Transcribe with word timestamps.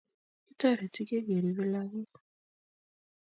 Kitoretigei 0.45 1.25
keripei 1.27 1.69
lakok 1.73 2.13